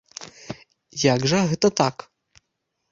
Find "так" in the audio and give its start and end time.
1.83-1.95